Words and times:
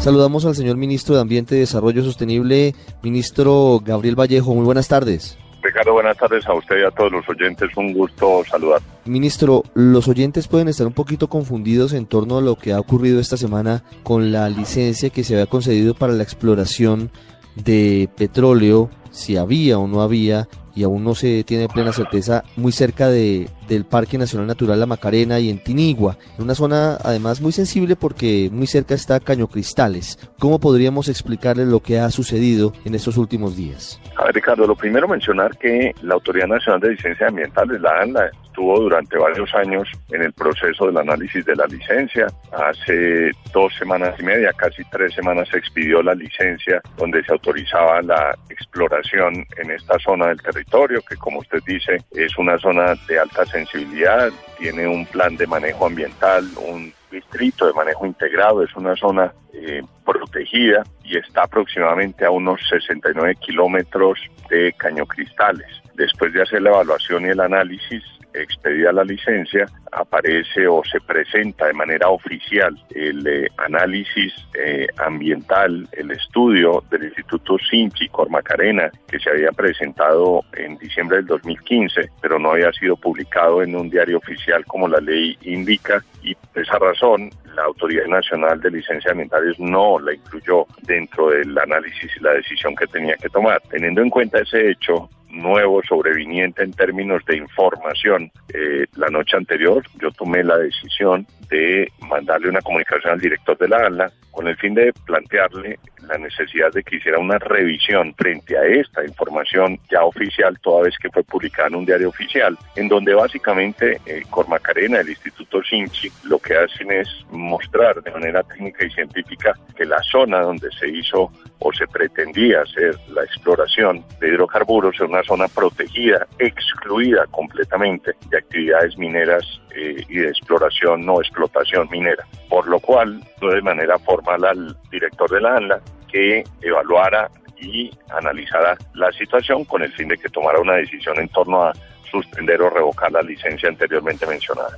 Saludamos 0.00 0.46
al 0.46 0.54
señor 0.54 0.78
ministro 0.78 1.14
de 1.14 1.20
Ambiente 1.20 1.56
y 1.56 1.58
Desarrollo 1.58 2.02
Sostenible, 2.02 2.74
ministro 3.02 3.82
Gabriel 3.84 4.18
Vallejo. 4.18 4.54
Muy 4.54 4.64
buenas 4.64 4.88
tardes. 4.88 5.36
Ricardo, 5.62 5.92
buenas 5.92 6.16
tardes 6.16 6.46
a 6.46 6.54
usted 6.54 6.76
y 6.80 6.84
a 6.84 6.90
todos 6.90 7.12
los 7.12 7.28
oyentes. 7.28 7.68
Un 7.76 7.92
gusto 7.92 8.42
saludar. 8.50 8.80
Ministro, 9.04 9.62
los 9.74 10.08
oyentes 10.08 10.48
pueden 10.48 10.68
estar 10.68 10.86
un 10.86 10.94
poquito 10.94 11.28
confundidos 11.28 11.92
en 11.92 12.06
torno 12.06 12.38
a 12.38 12.40
lo 12.40 12.56
que 12.56 12.72
ha 12.72 12.80
ocurrido 12.80 13.20
esta 13.20 13.36
semana 13.36 13.84
con 14.02 14.32
la 14.32 14.48
licencia 14.48 15.10
que 15.10 15.22
se 15.22 15.34
había 15.34 15.44
concedido 15.44 15.92
para 15.92 16.14
la 16.14 16.22
exploración 16.22 17.10
de 17.54 18.08
petróleo, 18.16 18.88
si 19.10 19.36
había 19.36 19.78
o 19.78 19.86
no 19.86 20.02
había, 20.02 20.48
y 20.74 20.84
aún 20.84 21.04
no 21.04 21.14
se 21.14 21.44
tiene 21.44 21.68
plena 21.68 21.92
certeza, 21.92 22.44
muy 22.56 22.72
cerca 22.72 23.08
de, 23.08 23.48
del 23.68 23.84
Parque 23.84 24.18
Nacional 24.18 24.46
Natural 24.46 24.78
La 24.78 24.86
Macarena 24.86 25.38
y 25.40 25.50
en 25.50 25.62
Tinigua, 25.62 26.16
en 26.38 26.44
una 26.44 26.54
zona 26.54 26.96
además 27.02 27.40
muy 27.40 27.52
sensible 27.52 27.96
porque 27.96 28.48
muy 28.52 28.66
cerca 28.66 28.94
está 28.94 29.20
Caño 29.20 29.48
Cristales. 29.48 30.18
¿Cómo 30.38 30.58
podríamos 30.58 31.08
explicarle 31.08 31.66
lo 31.66 31.80
que 31.80 31.98
ha 31.98 32.10
sucedido 32.10 32.72
en 32.84 32.94
estos 32.94 33.16
últimos 33.16 33.56
días? 33.56 34.00
A 34.16 34.24
ver, 34.24 34.34
Ricardo, 34.34 34.66
lo 34.66 34.76
primero 34.76 35.08
mencionar 35.08 35.56
que 35.58 35.94
la 36.02 36.14
Autoridad 36.14 36.46
Nacional 36.46 36.80
de 36.80 36.90
Licencias 36.90 37.28
Ambientales, 37.28 37.80
la 37.80 38.00
ANLA, 38.00 38.30
estuvo 38.60 38.78
durante 38.78 39.16
varios 39.16 39.54
años 39.54 39.88
en 40.10 40.22
el 40.22 40.34
proceso 40.34 40.86
del 40.86 40.98
análisis 40.98 41.44
de 41.46 41.56
la 41.56 41.64
licencia. 41.66 42.26
Hace 42.52 43.30
dos 43.54 43.72
semanas 43.78 44.14
y 44.20 44.22
media, 44.22 44.52
casi 44.52 44.84
tres 44.84 45.14
semanas, 45.14 45.48
se 45.48 45.56
expidió 45.56 46.02
la 46.02 46.14
licencia 46.14 46.82
donde 46.98 47.24
se 47.24 47.32
autorizaba 47.32 48.02
la 48.02 48.36
exploración 48.50 49.46
en 49.56 49.70
esta 49.70 49.98
zona 49.98 50.26
del 50.26 50.42
territorio, 50.42 51.00
que 51.08 51.16
como 51.16 51.38
usted 51.38 51.60
dice, 51.66 51.96
es 52.10 52.36
una 52.36 52.58
zona 52.58 52.94
de 53.08 53.18
alta 53.18 53.46
sensibilidad, 53.46 54.30
tiene 54.58 54.86
un 54.86 55.06
plan 55.06 55.36
de 55.36 55.46
manejo 55.46 55.86
ambiental, 55.86 56.44
un 56.68 56.92
distrito 57.10 57.66
de 57.66 57.72
manejo 57.72 58.04
integrado, 58.04 58.62
es 58.62 58.76
una 58.76 58.94
zona 58.94 59.32
eh, 59.54 59.82
protegida 60.04 60.82
y 61.02 61.16
está 61.16 61.44
aproximadamente 61.44 62.26
a 62.26 62.30
unos 62.30 62.60
69 62.68 63.36
kilómetros 63.36 64.18
de 64.50 64.74
Caño 64.74 65.06
Cristales. 65.06 65.79
Después 66.00 66.32
de 66.32 66.40
hacer 66.40 66.62
la 66.62 66.70
evaluación 66.70 67.26
y 67.26 67.28
el 67.28 67.40
análisis, 67.40 68.02
expedida 68.32 68.90
la 68.90 69.04
licencia, 69.04 69.66
aparece 69.92 70.66
o 70.66 70.82
se 70.82 70.98
presenta 70.98 71.66
de 71.66 71.74
manera 71.74 72.08
oficial 72.08 72.74
el 72.94 73.26
eh, 73.26 73.48
análisis 73.58 74.32
eh, 74.54 74.86
ambiental, 74.96 75.86
el 75.92 76.10
estudio 76.12 76.82
del 76.90 77.04
Instituto 77.04 77.58
Sinchi 77.58 78.08
Cormacarena, 78.08 78.90
que 79.08 79.18
se 79.18 79.28
había 79.28 79.52
presentado 79.52 80.42
en 80.54 80.78
diciembre 80.78 81.18
del 81.18 81.26
2015, 81.26 82.12
pero 82.22 82.38
no 82.38 82.52
había 82.52 82.72
sido 82.72 82.96
publicado 82.96 83.62
en 83.62 83.76
un 83.76 83.90
diario 83.90 84.16
oficial 84.16 84.64
como 84.64 84.88
la 84.88 85.00
ley 85.00 85.36
indica, 85.42 86.02
y 86.22 86.34
por 86.34 86.62
esa 86.62 86.78
razón 86.78 87.28
la 87.54 87.64
Autoridad 87.64 88.06
Nacional 88.06 88.58
de 88.62 88.70
Licencias 88.70 89.12
Ambientales 89.12 89.60
no 89.60 89.98
la 89.98 90.14
incluyó 90.14 90.64
dentro 90.80 91.28
del 91.28 91.58
análisis 91.58 92.10
y 92.16 92.22
la 92.22 92.32
decisión 92.32 92.74
que 92.74 92.86
tenía 92.86 93.16
que 93.16 93.28
tomar. 93.28 93.60
Teniendo 93.68 94.00
en 94.00 94.08
cuenta 94.08 94.38
ese 94.38 94.70
hecho, 94.70 95.10
nuevo 95.30 95.82
sobreviniente 95.82 96.62
en 96.62 96.72
términos 96.72 97.24
de 97.26 97.36
información. 97.36 98.30
Eh, 98.52 98.86
la 98.96 99.08
noche 99.08 99.36
anterior 99.36 99.82
yo 100.00 100.10
tomé 100.12 100.42
la 100.44 100.56
decisión 100.56 101.26
de 101.48 101.90
mandarle 102.08 102.48
una 102.48 102.60
comunicación 102.60 103.12
al 103.12 103.20
director 103.20 103.58
de 103.58 103.68
la 103.68 103.78
ALA 103.78 104.12
con 104.30 104.46
el 104.46 104.56
fin 104.56 104.74
de 104.74 104.92
plantearle 105.04 105.78
la 106.08 106.16
necesidad 106.18 106.72
de 106.72 106.82
que 106.82 106.96
hiciera 106.96 107.18
una 107.18 107.38
revisión 107.38 108.14
frente 108.14 108.56
a 108.56 108.64
esta 108.64 109.04
información 109.04 109.78
ya 109.90 110.04
oficial, 110.04 110.58
toda 110.60 110.84
vez 110.84 110.96
que 110.98 111.10
fue 111.10 111.22
publicada 111.24 111.68
en 111.68 111.74
un 111.76 111.86
diario 111.86 112.08
oficial, 112.08 112.56
en 112.76 112.88
donde 112.88 113.14
básicamente 113.14 114.00
eh, 114.06 114.22
Cormacarena, 114.30 115.00
el 115.00 115.10
Instituto 115.10 115.62
Sinchi, 115.62 116.10
lo 116.24 116.38
que 116.38 116.56
hacen 116.56 116.90
es 116.92 117.08
mostrar 117.30 118.02
de 118.02 118.10
manera 118.10 118.42
técnica 118.42 118.84
y 118.84 118.90
científica 118.90 119.54
que 119.76 119.84
la 119.84 120.00
zona 120.02 120.40
donde 120.40 120.70
se 120.78 120.88
hizo 120.88 121.30
o 121.60 121.72
se 121.72 121.86
pretendía 121.86 122.62
hacer 122.62 122.96
la 123.08 123.22
exploración 123.22 124.04
de 124.18 124.28
hidrocarburos 124.28 124.94
es 124.94 125.00
una 125.02 125.22
zona 125.22 125.46
protegida, 125.48 126.26
excluida 126.38 127.26
completamente 127.30 128.12
de 128.28 128.38
actividades 128.38 128.96
mineras 128.96 129.44
eh, 129.74 130.02
y 130.08 130.18
de 130.18 130.28
exploración 130.28 131.04
no 131.04 131.20
explotación 131.20 131.88
minera. 131.90 132.24
Por 132.48 132.66
lo 132.66 132.80
cual, 132.80 133.22
de 133.40 133.62
manera 133.62 133.98
formal 133.98 134.44
al 134.44 134.76
director 134.90 135.30
de 135.30 135.40
la 135.40 135.56
ANLA 135.56 135.80
que 136.10 136.44
evaluara 136.62 137.30
y 137.60 137.90
analizara 138.08 138.76
la 138.94 139.12
situación 139.12 139.64
con 139.64 139.82
el 139.82 139.92
fin 139.92 140.08
de 140.08 140.16
que 140.16 140.28
tomara 140.28 140.60
una 140.60 140.76
decisión 140.76 141.18
en 141.18 141.28
torno 141.28 141.64
a 141.64 141.72
suspender 142.10 142.60
o 142.62 142.70
revocar 142.70 143.12
la 143.12 143.22
licencia 143.22 143.68
anteriormente 143.68 144.26
mencionada. 144.26 144.76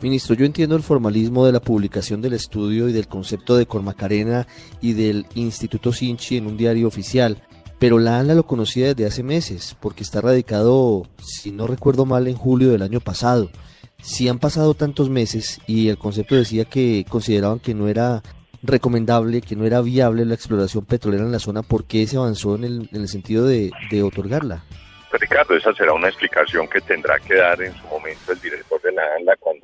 Ministro, 0.00 0.34
yo 0.34 0.44
entiendo 0.44 0.76
el 0.76 0.82
formalismo 0.82 1.46
de 1.46 1.52
la 1.52 1.60
publicación 1.60 2.20
del 2.20 2.34
estudio 2.34 2.88
y 2.88 2.92
del 2.92 3.08
concepto 3.08 3.56
de 3.56 3.66
Cormacarena 3.66 4.46
y 4.80 4.92
del 4.92 5.26
Instituto 5.34 5.92
Sinchi 5.92 6.36
en 6.36 6.46
un 6.46 6.56
diario 6.56 6.88
oficial, 6.88 7.42
pero 7.78 7.98
la 7.98 8.18
ANLA 8.18 8.34
lo 8.34 8.46
conocía 8.46 8.88
desde 8.88 9.06
hace 9.06 9.22
meses, 9.22 9.76
porque 9.80 10.02
está 10.02 10.20
radicado, 10.20 11.06
si 11.22 11.52
no 11.52 11.66
recuerdo 11.66 12.04
mal, 12.04 12.28
en 12.28 12.36
julio 12.36 12.70
del 12.70 12.82
año 12.82 13.00
pasado. 13.00 13.50
Si 14.02 14.28
han 14.28 14.38
pasado 14.38 14.74
tantos 14.74 15.08
meses 15.08 15.60
y 15.66 15.88
el 15.88 15.96
concepto 15.96 16.34
decía 16.34 16.66
que 16.66 17.06
consideraban 17.08 17.60
que 17.60 17.72
no 17.72 17.88
era 17.88 18.22
recomendable, 18.62 19.40
que 19.40 19.56
no 19.56 19.64
era 19.64 19.80
viable 19.80 20.26
la 20.26 20.34
exploración 20.34 20.84
petrolera 20.84 21.24
en 21.24 21.32
la 21.32 21.38
zona, 21.38 21.62
¿por 21.62 21.84
qué 21.84 22.06
se 22.06 22.16
avanzó 22.16 22.56
en 22.56 22.64
el, 22.64 22.88
en 22.92 23.00
el 23.00 23.08
sentido 23.08 23.46
de, 23.46 23.70
de 23.90 24.02
otorgarla? 24.02 24.64
Ricardo, 25.18 25.56
esa 25.56 25.72
será 25.74 25.92
una 25.92 26.08
explicación 26.08 26.66
que 26.68 26.80
tendrá 26.80 27.18
que 27.20 27.34
dar 27.34 27.60
en 27.62 27.72
su 27.74 27.86
momento 27.86 28.32
el 28.32 28.40
director 28.40 28.80
de 28.82 28.92
la 28.92 29.02
ANLA 29.16 29.36
cuando 29.38 29.63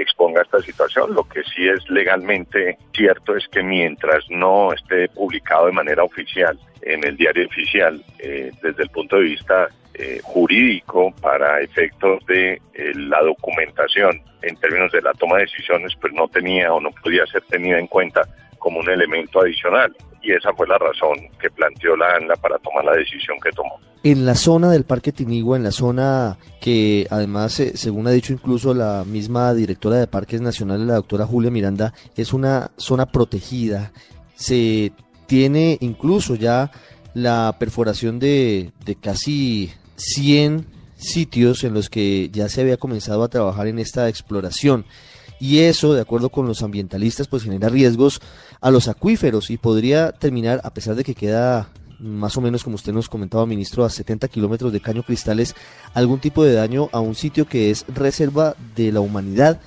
exponga 0.00 0.42
esta 0.42 0.60
situación. 0.60 1.14
Lo 1.14 1.24
que 1.24 1.42
sí 1.44 1.68
es 1.68 1.88
legalmente 1.90 2.78
cierto 2.94 3.36
es 3.36 3.46
que 3.48 3.62
mientras 3.62 4.24
no 4.30 4.72
esté 4.72 5.08
publicado 5.08 5.66
de 5.66 5.72
manera 5.72 6.04
oficial 6.04 6.58
en 6.82 7.04
el 7.04 7.16
diario 7.16 7.46
oficial, 7.46 8.02
eh, 8.18 8.50
desde 8.62 8.82
el 8.82 8.90
punto 8.90 9.16
de 9.16 9.22
vista 9.22 9.68
eh, 9.94 10.20
jurídico 10.22 11.12
para 11.20 11.60
efectos 11.60 12.24
de 12.26 12.60
la 12.94 13.20
documentación 13.20 14.22
en 14.42 14.56
términos 14.56 14.92
de 14.92 15.02
la 15.02 15.12
toma 15.14 15.36
de 15.36 15.42
decisiones, 15.42 15.92
pues 16.00 16.12
no 16.12 16.28
tenía 16.28 16.72
o 16.72 16.80
no 16.80 16.90
podía 16.92 17.26
ser 17.26 17.42
tenida 17.42 17.78
en 17.78 17.88
cuenta 17.88 18.22
como 18.58 18.80
un 18.80 18.88
elemento 18.88 19.40
adicional. 19.40 19.94
Y 20.22 20.32
esa 20.32 20.52
fue 20.54 20.66
la 20.66 20.78
razón 20.78 21.16
que 21.40 21.50
planteó 21.50 21.96
la 21.96 22.16
ANLA 22.16 22.36
para 22.36 22.58
tomar 22.58 22.84
la 22.84 22.96
decisión 22.96 23.38
que 23.42 23.50
tomó. 23.50 23.78
En 24.02 24.26
la 24.26 24.34
zona 24.34 24.70
del 24.70 24.84
Parque 24.84 25.12
Tinigua, 25.12 25.56
en 25.56 25.64
la 25.64 25.70
zona 25.70 26.38
que 26.60 27.06
además, 27.10 27.58
eh, 27.60 27.76
según 27.76 28.06
ha 28.06 28.10
dicho 28.10 28.32
incluso 28.32 28.74
la 28.74 29.04
misma 29.04 29.54
directora 29.54 29.96
de 29.96 30.06
Parques 30.06 30.40
Nacionales, 30.40 30.86
la 30.86 30.94
doctora 30.94 31.26
Julia 31.26 31.50
Miranda, 31.50 31.92
es 32.16 32.32
una 32.32 32.70
zona 32.76 33.06
protegida. 33.06 33.92
Se 34.34 34.92
tiene 35.26 35.78
incluso 35.80 36.34
ya 36.34 36.70
la 37.14 37.56
perforación 37.58 38.18
de, 38.18 38.72
de 38.84 38.94
casi 38.94 39.72
100 39.96 40.66
sitios 40.96 41.64
en 41.64 41.74
los 41.74 41.90
que 41.90 42.28
ya 42.30 42.48
se 42.48 42.60
había 42.60 42.76
comenzado 42.76 43.22
a 43.22 43.28
trabajar 43.28 43.66
en 43.66 43.78
esta 43.78 44.08
exploración 44.08 44.84
y 45.40 45.60
eso, 45.60 45.94
de 45.94 46.00
acuerdo 46.00 46.30
con 46.30 46.46
los 46.46 46.62
ambientalistas, 46.62 47.28
pues 47.28 47.44
genera 47.44 47.68
riesgos 47.68 48.20
a 48.60 48.70
los 48.70 48.88
acuíferos 48.88 49.50
y 49.50 49.56
podría 49.56 50.12
terminar, 50.12 50.60
a 50.64 50.70
pesar 50.70 50.94
de 50.94 51.04
que 51.04 51.14
queda 51.14 51.68
más 51.98 52.36
o 52.36 52.40
menos 52.40 52.62
como 52.62 52.76
usted 52.76 52.92
nos 52.92 53.08
comentaba, 53.08 53.46
ministro, 53.46 53.84
a 53.84 53.90
70 53.90 54.28
kilómetros 54.28 54.72
de 54.72 54.80
Caño 54.80 55.02
Cristales, 55.02 55.54
algún 55.94 56.20
tipo 56.20 56.44
de 56.44 56.54
daño 56.54 56.88
a 56.92 57.00
un 57.00 57.14
sitio 57.14 57.46
que 57.46 57.70
es 57.70 57.84
reserva 57.88 58.54
de 58.76 58.92
la 58.92 59.00
humanidad. 59.00 59.60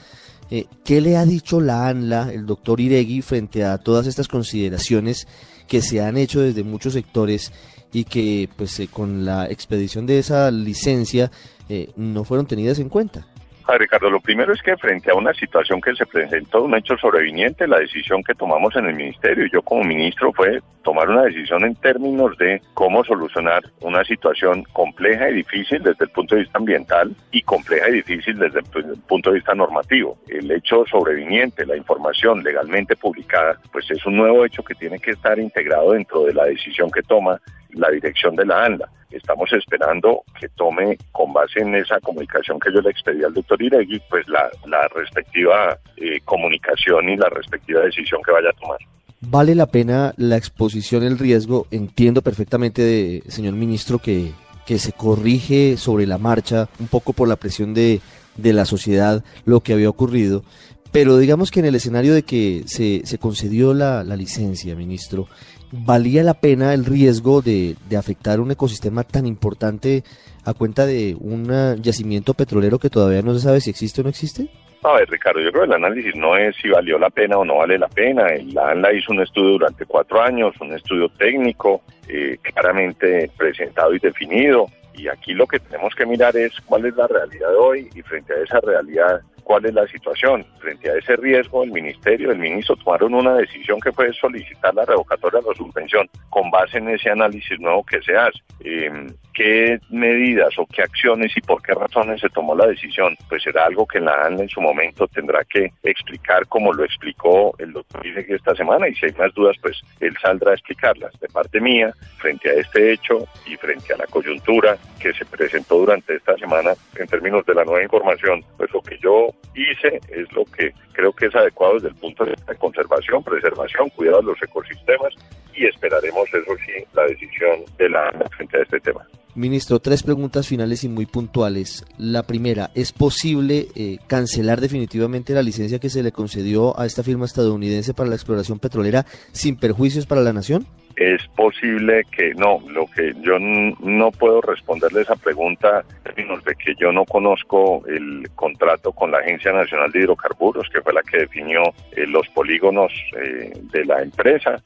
Eh, 0.49 0.65
¿Qué 0.83 1.01
le 1.01 1.17
ha 1.17 1.25
dicho 1.25 1.61
la 1.61 1.87
ANLA, 1.87 2.31
el 2.31 2.45
doctor 2.45 2.79
Iregui, 2.79 3.21
frente 3.21 3.63
a 3.63 3.77
todas 3.77 4.07
estas 4.07 4.27
consideraciones 4.27 5.27
que 5.67 5.81
se 5.81 6.01
han 6.01 6.17
hecho 6.17 6.41
desde 6.41 6.63
muchos 6.63 6.93
sectores 6.93 7.51
y 7.93 8.03
que 8.05 8.49
pues 8.57 8.79
eh, 8.79 8.87
con 8.87 9.25
la 9.25 9.49
expedición 9.49 10.05
de 10.05 10.19
esa 10.19 10.51
licencia 10.51 11.31
eh, 11.69 11.91
no 11.95 12.23
fueron 12.23 12.47
tenidas 12.47 12.79
en 12.79 12.89
cuenta? 12.89 13.27
A 13.67 13.77
Ricardo, 13.77 14.09
lo 14.09 14.19
primero 14.19 14.53
es 14.53 14.61
que 14.61 14.75
frente 14.75 15.11
a 15.11 15.15
una 15.15 15.33
situación 15.33 15.79
que 15.79 15.95
se 15.95 16.05
presentó, 16.05 16.63
un 16.63 16.75
hecho 16.75 16.97
sobreviniente, 16.97 17.67
la 17.67 17.79
decisión 17.79 18.23
que 18.23 18.33
tomamos 18.33 18.75
en 18.75 18.87
el 18.87 18.95
ministerio, 18.95 19.45
yo 19.51 19.61
como 19.61 19.83
ministro, 19.83 20.33
fue 20.33 20.59
tomar 20.83 21.09
una 21.09 21.23
decisión 21.23 21.63
en 21.63 21.75
términos 21.75 22.37
de 22.37 22.61
cómo 22.73 23.03
solucionar 23.03 23.63
una 23.81 24.03
situación 24.03 24.63
compleja 24.73 25.29
y 25.29 25.35
difícil 25.35 25.81
desde 25.83 26.05
el 26.05 26.11
punto 26.11 26.35
de 26.35 26.41
vista 26.41 26.57
ambiental 26.57 27.15
y 27.31 27.41
compleja 27.43 27.89
y 27.89 27.93
difícil 27.93 28.39
desde 28.39 28.59
el 28.59 28.97
punto 29.07 29.29
de 29.29 29.35
vista 29.35 29.53
normativo. 29.53 30.17
El 30.27 30.51
hecho 30.51 30.83
sobreviniente, 30.85 31.65
la 31.65 31.77
información 31.77 32.43
legalmente 32.43 32.95
publicada, 32.95 33.59
pues 33.71 33.89
es 33.91 34.05
un 34.05 34.17
nuevo 34.17 34.43
hecho 34.43 34.63
que 34.63 34.75
tiene 34.75 34.99
que 34.99 35.11
estar 35.11 35.37
integrado 35.39 35.91
dentro 35.91 36.23
de 36.25 36.33
la 36.33 36.45
decisión 36.45 36.89
que 36.89 37.03
toma 37.03 37.39
la 37.73 37.89
dirección 37.89 38.35
de 38.35 38.45
la 38.45 38.65
ANLA. 38.65 38.89
Estamos 39.11 39.51
esperando 39.51 40.23
que 40.39 40.47
tome, 40.49 40.97
con 41.11 41.33
base 41.33 41.59
en 41.59 41.75
esa 41.75 41.99
comunicación 41.99 42.59
que 42.59 42.73
yo 42.73 42.81
le 42.81 42.91
expedí 42.91 43.23
al 43.23 43.33
doctor 43.33 43.61
Iregui, 43.61 44.01
pues 44.09 44.25
la, 44.27 44.49
respectiva 44.95 45.77
eh, 45.97 46.19
comunicación 46.23 47.09
y 47.09 47.17
la 47.17 47.29
respectiva 47.29 47.81
decisión 47.81 48.21
que 48.25 48.31
vaya 48.31 48.49
a 48.49 48.59
tomar. 48.59 48.77
¿Vale 49.19 49.53
la 49.53 49.67
pena 49.67 50.13
la 50.17 50.37
exposición, 50.37 51.03
el 51.03 51.19
riesgo? 51.19 51.67
Entiendo 51.71 52.21
perfectamente, 52.21 52.81
de, 52.81 53.23
señor 53.27 53.53
ministro, 53.53 53.99
que, 53.99 54.31
que 54.65 54.79
se 54.79 54.93
corrige 54.93 55.77
sobre 55.77 56.07
la 56.07 56.17
marcha, 56.17 56.69
un 56.79 56.87
poco 56.87 57.13
por 57.13 57.27
la 57.27 57.35
presión 57.35 57.73
de, 57.73 57.99
de 58.37 58.53
la 58.53 58.65
sociedad, 58.65 59.23
lo 59.45 59.59
que 59.59 59.73
había 59.73 59.89
ocurrido. 59.89 60.43
Pero 60.91 61.17
digamos 61.17 61.51
que 61.51 61.59
en 61.59 61.67
el 61.67 61.75
escenario 61.75 62.13
de 62.13 62.23
que 62.23 62.63
se, 62.65 63.01
se 63.05 63.17
concedió 63.17 63.73
la, 63.73 64.03
la 64.03 64.15
licencia, 64.15 64.75
ministro, 64.75 65.27
¿valía 65.71 66.23
la 66.23 66.35
pena 66.35 66.73
el 66.73 66.85
riesgo 66.85 67.41
de, 67.41 67.75
de, 67.89 67.97
afectar 67.97 68.39
un 68.39 68.51
ecosistema 68.51 69.03
tan 69.03 69.25
importante 69.25 70.03
a 70.45 70.53
cuenta 70.53 70.85
de 70.85 71.15
un 71.19 71.81
yacimiento 71.81 72.33
petrolero 72.33 72.79
que 72.79 72.89
todavía 72.89 73.21
no 73.21 73.33
se 73.33 73.41
sabe 73.41 73.61
si 73.61 73.69
existe 73.69 74.01
o 74.01 74.03
no 74.03 74.09
existe? 74.09 74.49
A 74.83 74.93
ver, 74.93 75.07
Ricardo, 75.09 75.39
yo 75.41 75.51
creo 75.51 75.63
que 75.63 75.69
el 75.69 75.83
análisis 75.83 76.15
no 76.15 76.35
es 76.35 76.55
si 76.55 76.67
valió 76.67 76.97
la 76.97 77.11
pena 77.11 77.37
o 77.37 77.45
no 77.45 77.57
vale 77.57 77.77
la 77.77 77.87
pena. 77.87 78.25
La 78.51 78.71
ANLA 78.71 78.93
hizo 78.93 79.11
un 79.11 79.21
estudio 79.21 79.51
durante 79.51 79.85
cuatro 79.85 80.19
años, 80.19 80.55
un 80.59 80.73
estudio 80.73 81.07
técnico, 81.09 81.83
eh, 82.07 82.39
claramente 82.41 83.29
presentado 83.37 83.93
y 83.93 83.99
definido. 83.99 84.65
Y 84.95 85.07
aquí 85.07 85.33
lo 85.33 85.45
que 85.45 85.59
tenemos 85.59 85.93
que 85.93 86.07
mirar 86.07 86.35
es 86.35 86.59
cuál 86.61 86.85
es 86.85 86.95
la 86.95 87.05
realidad 87.05 87.49
de 87.49 87.55
hoy 87.55 87.89
y 87.93 88.01
frente 88.01 88.33
a 88.33 88.43
esa 88.43 88.59
realidad 88.59 89.21
cuál 89.51 89.65
es 89.65 89.73
la 89.73 89.85
situación. 89.87 90.45
Frente 90.59 90.89
a 90.89 90.95
ese 90.95 91.17
riesgo, 91.17 91.65
el 91.65 91.71
ministerio, 91.71 92.31
el 92.31 92.37
ministro 92.37 92.77
tomaron 92.77 93.13
una 93.13 93.33
decisión 93.33 93.81
que 93.81 93.91
fue 93.91 94.13
solicitar 94.13 94.73
la 94.73 94.85
revocatoria 94.85 95.41
de 95.41 95.47
la 95.49 95.55
suspensión 95.55 96.09
con 96.29 96.49
base 96.49 96.77
en 96.77 96.87
ese 96.87 97.09
análisis 97.09 97.59
nuevo 97.59 97.83
que 97.83 98.01
se 98.01 98.15
hace. 98.15 98.39
Eh, 98.61 99.07
¿Qué 99.33 99.79
medidas 99.89 100.53
o 100.57 100.65
qué 100.65 100.83
acciones 100.83 101.31
y 101.35 101.41
por 101.41 101.61
qué 101.61 101.73
razones 101.73 102.19
se 102.21 102.29
tomó 102.29 102.55
la 102.55 102.67
decisión? 102.67 103.15
Pues 103.29 103.43
será 103.43 103.65
algo 103.65 103.85
que 103.85 103.99
la 103.99 104.13
ANLA 104.25 104.43
en 104.43 104.49
su 104.49 104.61
momento 104.61 105.07
tendrá 105.07 105.43
que 105.45 105.71
explicar 105.83 106.45
como 106.47 106.73
lo 106.73 106.83
explicó 106.83 107.53
el 107.57 107.71
doctor 107.71 108.05
Iregui 108.05 108.33
esta 108.33 108.55
semana 108.55 108.87
y 108.87 108.95
si 108.95 109.05
hay 109.05 109.13
más 109.13 109.33
dudas, 109.33 109.55
pues 109.61 109.81
él 109.99 110.15
saldrá 110.21 110.51
a 110.51 110.55
explicarlas. 110.55 111.17
De 111.19 111.27
parte 111.27 111.59
mía, 111.61 111.93
frente 112.17 112.49
a 112.49 112.53
este 112.53 112.91
hecho 112.93 113.25
y 113.45 113.55
frente 113.55 113.93
a 113.93 113.97
la 113.97 114.07
coyuntura 114.07 114.77
que 114.99 115.13
se 115.13 115.25
presentó 115.25 115.77
durante 115.77 116.15
esta 116.15 116.37
semana 116.37 116.73
en 116.95 117.07
términos 117.07 117.45
de 117.45 117.55
la 117.55 117.63
nueva 117.63 117.83
información, 117.83 118.43
pues 118.57 118.71
lo 118.71 118.81
que 118.81 118.97
yo 119.01 119.29
hice 119.55 119.99
es 120.09 120.31
lo 120.33 120.45
que 120.45 120.73
creo 120.93 121.11
que 121.13 121.27
es 121.27 121.35
adecuado 121.35 121.75
desde 121.75 121.89
el 121.89 121.95
punto 121.95 122.25
de 122.25 122.31
vista 122.31 122.51
de 122.51 122.57
conservación, 122.57 123.23
preservación, 123.23 123.89
cuidado 123.89 124.19
de 124.21 124.27
los 124.27 124.43
ecosistemas 124.43 125.13
y 125.53 125.65
esperaremos, 125.65 126.27
eso 126.33 126.55
sí, 126.65 126.83
la 126.93 127.05
decisión 127.05 127.65
de 127.77 127.89
la 127.89 128.11
frente 128.35 128.57
a 128.57 128.61
este 128.61 128.79
tema. 128.79 129.05
Ministro, 129.35 129.79
tres 129.79 130.03
preguntas 130.03 130.47
finales 130.47 130.83
y 130.83 130.89
muy 130.89 131.05
puntuales. 131.05 131.85
La 131.97 132.23
primera, 132.23 132.69
¿es 132.75 132.91
posible 132.91 133.67
eh, 133.75 133.97
cancelar 134.07 134.59
definitivamente 134.59 135.33
la 135.33 135.41
licencia 135.41 135.79
que 135.79 135.89
se 135.89 136.03
le 136.03 136.11
concedió 136.11 136.77
a 136.79 136.85
esta 136.85 137.03
firma 137.03 137.25
estadounidense 137.25 137.93
para 137.93 138.09
la 138.09 138.15
exploración 138.15 138.59
petrolera 138.59 139.05
sin 139.31 139.55
perjuicios 139.55 140.05
para 140.05 140.21
la 140.21 140.33
nación? 140.33 140.67
es 140.95 141.27
posible 141.29 142.03
que 142.15 142.33
no, 142.35 142.59
lo 142.69 142.85
que 142.87 143.13
yo 143.21 143.39
no 143.39 144.11
puedo 144.11 144.41
responderle 144.41 145.01
esa 145.01 145.15
pregunta 145.15 145.83
en 145.87 146.03
términos 146.03 146.43
de 146.43 146.53
que 146.55 146.75
yo 146.79 146.91
no 146.91 147.05
conozco 147.05 147.83
el 147.87 148.29
contrato 148.35 148.91
con 148.91 149.09
la 149.09 149.19
Agencia 149.19 149.51
Nacional 149.51 149.91
de 149.91 149.99
Hidrocarburos, 149.99 150.69
que 150.69 150.81
fue 150.81 150.93
la 150.93 151.01
que 151.01 151.19
definió 151.19 151.61
eh, 151.95 152.05
los 152.07 152.27
polígonos 152.29 152.91
eh, 153.17 153.51
de 153.71 153.85
la 153.85 154.01
empresa. 154.03 154.61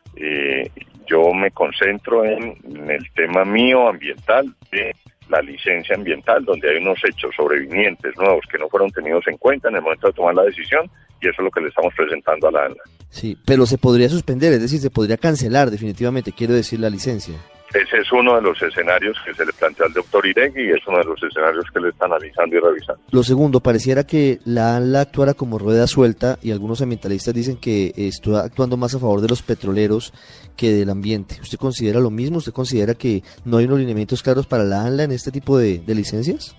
Yo 1.07 1.34
me 1.34 1.52
concentro 1.52 2.25
en, 2.25 2.57
en, 2.63 2.90
el 2.90 3.12
tema 3.13 3.46
mío 3.46 3.88
ambiental 3.88 4.54
de 4.72 4.96
la 5.30 5.42
licencia 5.42 5.96
ambiental, 5.96 6.46
donde 6.46 6.69
hay 6.69 6.78
unos 6.78 7.00
hechos 7.04 7.34
sobrevinientes 7.36 8.16
nuevos 8.18 8.44
que 8.52 8.57
no 8.57 8.69
fueron 8.69 8.92
tenidos 8.92 9.28
en 9.28 9.38
cuenta 9.38 9.69
en 9.69 9.75
el 9.75 9.81
momento 9.81 10.07
de 10.07 10.13
tomar 10.13 10.36
la 10.36 10.44
decisión 10.44 10.90
y 11.22 11.28
eso 11.28 11.42
es 11.42 11.46
lo 11.46 11.52
que 11.52 11.62
le 11.62 11.69
estamos 11.69 11.94
presentando 11.96 12.48
a 12.48 12.52
la 12.52 12.66
ANLA. 12.66 12.84
Sí, 13.10 13.38
pero 13.46 13.66
se 13.66 13.78
podría 13.78 14.10
suspender, 14.10 14.54
es 14.54 14.62
decir, 14.62 14.80
se 14.80 14.90
podría 14.90 15.18
cancelar 15.18 15.72
definitivamente, 15.72 16.31
quiero 16.31 16.54
decir, 16.54 16.80
la 16.80 16.90
licencia. 16.90 17.36
Ese 17.75 17.98
es 17.98 18.12
uno 18.13 18.36
de 18.36 18.42
los 18.42 18.62
escenarios 18.62 19.18
que 19.25 19.33
se 19.33 19.45
le 19.45 19.51
plantea 19.51 19.88
al 19.88 19.92
doctor 19.92 20.25
Iregui 20.25 20.62
y 20.62 20.72
es 20.72 20.88
uno 20.88 21.00
de 21.00 21.04
los 21.04 21.22
escenarios 21.22 21.66
que 21.74 21.81
le 21.81 21.89
está 21.89 22.06
analizando 22.06 22.56
y 22.56 22.60
revisando. 22.60 23.01
Lo 23.12 23.22
segundo, 23.22 23.60
pareciera 23.60 24.06
que 24.06 24.39
la 24.45 24.77
ANLA 24.77 25.01
actuara 25.01 25.33
como 25.33 25.60
rueda 25.60 25.86
suelta 25.86 26.39
y 26.42 26.51
algunos 26.51 26.81
ambientalistas 26.81 27.33
dicen 27.33 27.57
que 27.57 27.92
está 27.98 28.45
actuando 28.45 28.77
más 28.77 28.95
a 28.95 29.00
favor 29.00 29.19
de 29.19 29.27
los 29.27 29.42
petroleros 29.42 30.13
que 30.56 30.72
del 30.72 30.89
ambiente. 30.89 31.36
¿Usted 31.42 31.57
considera 31.57 32.00
lo 32.00 32.12
mismo? 32.12 32.38
¿Usted 32.38 32.54
considera 32.54 32.94
que 32.94 33.24
no 33.44 33.57
hay 33.57 33.66
unos 33.66 33.80
lineamientos 33.80 34.24
claros 34.24 34.48
para 34.48 34.63
la 34.63 34.86
ANLA 34.86 35.04
en 35.04 35.12
este 35.12 35.31
tipo 35.31 35.57
de, 35.57 35.80
de 35.80 35.95
licencias? 35.95 36.56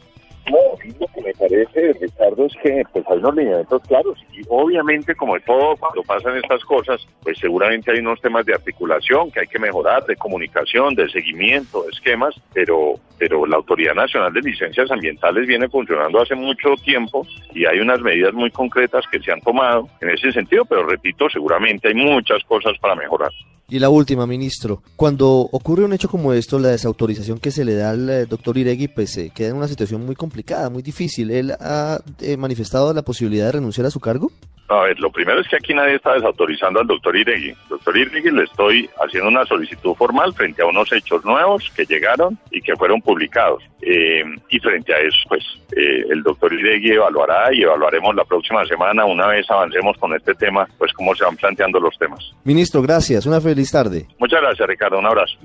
Parece, 1.64 1.98
Ricardo, 2.00 2.46
es 2.46 2.54
que 2.62 2.82
pues 2.92 3.04
hay 3.08 3.18
unos 3.18 3.36
lineamientos 3.36 3.82
claros 3.82 4.18
y 4.32 4.42
obviamente 4.48 5.14
como 5.14 5.38
todo 5.40 5.76
cuando 5.76 6.02
pasan 6.02 6.36
estas 6.36 6.62
cosas, 6.64 7.06
pues 7.22 7.38
seguramente 7.38 7.90
hay 7.90 8.00
unos 8.00 8.20
temas 8.20 8.44
de 8.44 8.54
articulación 8.54 9.30
que 9.30 9.40
hay 9.40 9.46
que 9.46 9.58
mejorar, 9.58 10.04
de 10.04 10.16
comunicación, 10.16 10.94
de 10.94 11.08
seguimiento, 11.08 11.82
de 11.82 11.90
esquemas, 11.90 12.34
pero 12.52 12.94
pero 13.18 13.46
la 13.46 13.56
Autoridad 13.56 13.94
Nacional 13.94 14.32
de 14.34 14.42
Licencias 14.42 14.90
Ambientales 14.90 15.46
viene 15.46 15.68
funcionando 15.70 16.20
hace 16.20 16.34
mucho 16.34 16.74
tiempo 16.84 17.26
y 17.54 17.64
hay 17.64 17.80
unas 17.80 18.00
medidas 18.02 18.34
muy 18.34 18.50
concretas 18.50 19.06
que 19.10 19.20
se 19.20 19.32
han 19.32 19.40
tomado 19.40 19.88
en 20.02 20.10
ese 20.10 20.32
sentido, 20.32 20.66
pero 20.66 20.86
repito, 20.86 21.30
seguramente 21.30 21.88
hay 21.88 21.94
muchas 21.94 22.44
cosas 22.44 22.76
para 22.78 22.94
mejorar. 22.94 23.32
Y 23.68 23.80
la 23.80 23.88
última, 23.88 24.28
ministro. 24.28 24.82
Cuando 24.94 25.28
ocurre 25.28 25.84
un 25.84 25.92
hecho 25.92 26.08
como 26.08 26.32
esto, 26.32 26.58
la 26.60 26.68
desautorización 26.68 27.38
que 27.38 27.50
se 27.50 27.64
le 27.64 27.74
da 27.74 27.90
al 27.90 28.08
eh, 28.08 28.26
doctor 28.26 28.56
Iregui, 28.56 28.86
pues 28.86 29.10
se 29.10 29.30
queda 29.30 29.48
en 29.48 29.56
una 29.56 29.66
situación 29.66 30.06
muy 30.06 30.14
complicada, 30.14 30.70
muy 30.70 30.82
difícil. 30.82 31.32
¿Él 31.32 31.50
ha 31.58 32.00
eh, 32.20 32.36
manifestado 32.36 32.94
la 32.94 33.02
posibilidad 33.02 33.46
de 33.46 33.52
renunciar 33.52 33.86
a 33.86 33.90
su 33.90 33.98
cargo? 33.98 34.30
A 34.68 34.80
ver, 34.80 34.98
lo 34.98 35.10
primero 35.10 35.40
es 35.40 35.48
que 35.48 35.56
aquí 35.56 35.72
nadie 35.74 35.94
está 35.94 36.14
desautorizando 36.14 36.80
al 36.80 36.86
doctor 36.86 37.16
Iregui. 37.16 37.54
Doctor 37.68 37.96
Iregui 37.96 38.30
le 38.30 38.44
estoy 38.44 38.88
haciendo 39.04 39.28
una 39.28 39.44
solicitud 39.44 39.94
formal 39.94 40.34
frente 40.34 40.62
a 40.62 40.66
unos 40.66 40.92
hechos 40.92 41.24
nuevos 41.24 41.70
que 41.76 41.84
llegaron 41.84 42.36
y 42.50 42.60
que 42.60 42.74
fueron 42.74 43.00
publicados. 43.00 43.62
Eh, 43.80 44.24
y 44.50 44.58
frente 44.58 44.92
a 44.92 44.98
eso, 44.98 45.16
pues 45.28 45.44
eh, 45.76 46.04
el 46.10 46.22
doctor 46.22 46.52
Iregui 46.52 46.92
evaluará 46.92 47.54
y 47.54 47.62
evaluaremos 47.62 48.14
la 48.16 48.24
próxima 48.24 48.66
semana, 48.66 49.04
una 49.04 49.28
vez 49.28 49.48
avancemos 49.48 49.96
con 49.98 50.14
este 50.14 50.34
tema, 50.34 50.66
pues 50.78 50.92
cómo 50.92 51.14
se 51.14 51.24
van 51.24 51.36
planteando 51.36 51.78
los 51.78 51.96
temas. 51.96 52.32
Ministro, 52.44 52.82
gracias. 52.82 53.26
Una 53.26 53.40
feliz 53.40 53.70
tarde. 53.70 54.06
Muchas 54.18 54.40
gracias, 54.40 54.68
Ricardo. 54.68 54.98
Un 54.98 55.06
abrazo. 55.06 55.38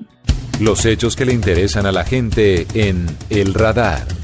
Los 0.60 0.86
hechos 0.86 1.16
que 1.16 1.26
le 1.26 1.34
interesan 1.34 1.86
a 1.86 1.92
la 1.92 2.04
gente 2.04 2.66
en 2.74 3.06
El 3.30 3.54
Radar. 3.54 4.21